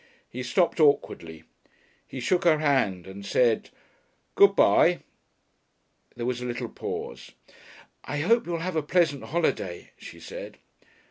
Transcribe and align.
He 0.31 0.41
stopped 0.41 0.79
awkwardly. 0.79 1.43
He 2.07 2.19
shook 2.19 2.43
her 2.43 2.57
hand 2.57 3.05
and 3.05 3.23
said, 3.23 3.69
"Good 4.33 4.55
bye." 4.55 5.01
There 6.15 6.25
was 6.25 6.41
a 6.41 6.45
little 6.47 6.69
pause. 6.69 7.33
"I 8.03 8.17
hope 8.21 8.47
you 8.47 8.53
will 8.53 8.59
have 8.61 8.75
a 8.75 8.81
pleasant 8.81 9.25
holiday," 9.25 9.91
she 9.99 10.19
said. 10.19 10.57